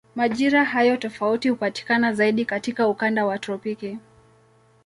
Majira 0.15 0.63
hayo 0.63 0.97
tofauti 0.97 1.49
hupatikana 1.49 2.13
zaidi 2.13 2.45
katika 2.45 2.87
ukanda 2.87 3.25
wa 3.25 3.39
tropiki. 3.39 3.97